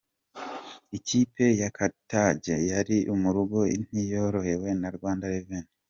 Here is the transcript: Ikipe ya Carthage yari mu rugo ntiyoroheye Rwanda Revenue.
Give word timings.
Ikipe 0.97 1.45
ya 1.61 1.69
Carthage 1.75 2.55
yari 2.71 2.97
mu 3.21 3.29
rugo 3.35 3.57
ntiyoroheye 3.87 4.73
Rwanda 4.97 5.25
Revenue. 5.33 5.69